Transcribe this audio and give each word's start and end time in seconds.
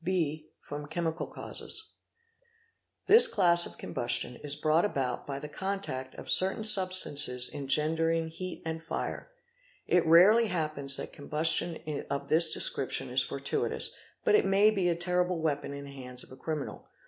| 0.01 0.03
B. 0.03 0.49
From 0.57 0.87
Chemical 0.87 1.27
causes, 1.27 1.91
This 3.05 3.27
class 3.27 3.67
of 3.67 3.77
combustion 3.77 4.35
is 4.37 4.55
brought 4.55 4.83
about 4.83 5.27
by 5.27 5.37
the 5.37 5.47
contact 5.47 6.15
of 6.15 6.27
certain; 6.27 6.63
substances 6.63 7.51
engendering 7.53 8.29
heat 8.29 8.63
and 8.65 8.81
fire. 8.81 9.29
It 9.85 10.03
rarely 10.07 10.47
happens 10.47 10.97
that 10.97 11.13
combustion_ 11.13 11.75
of 12.09 12.29
this 12.29 12.51
description 12.51 13.11
is 13.11 13.21
fortuitous, 13.21 13.91
but 14.25 14.33
it 14.33 14.43
may 14.43 14.71
be 14.71 14.89
a 14.89 14.95
terrible 14.95 15.39
weapon 15.39 15.71
in 15.71 15.85
the— 15.85 15.91
hands 16.01 16.23
of 16.23 16.31
a 16.31 16.35
criminal. 16.35 16.87